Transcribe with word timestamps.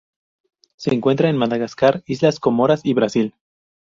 Se 0.77 0.95
encuentra 0.95 1.29
en 1.29 1.37
Madagascar, 1.37 2.01
islas 2.07 2.39
Comoras 2.39 2.81
y 2.87 2.95
Brasil. 2.95 3.35